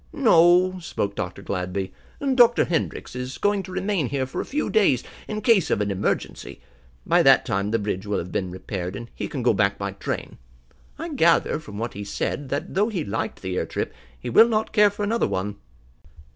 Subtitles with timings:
[0.13, 1.43] "No," spoke Dr.
[1.43, 1.91] Gladby,
[2.33, 2.65] "Dr.
[2.65, 6.59] Hendrix is going to remain here for a few days, in case of an emergency.
[7.05, 9.91] By that time the bridge will have been repaired, and he can go back by
[9.91, 10.39] train.
[10.97, 14.49] I gather, from what he said, that though he liked the air trip, he will
[14.49, 15.57] not care for another one."